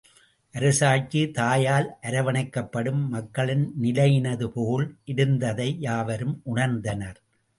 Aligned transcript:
அரசாட்சி, 0.55 1.19
தாயால் 1.31 1.89
அரவணைக்கப்படும் 2.01 3.03
மக்களின் 3.07 3.65
நிலையினதுபோல் 3.81 4.87
இருந்ததை 5.05 5.69
யாவரும் 5.79 6.35
உணர்ந்தனர். 6.45 7.19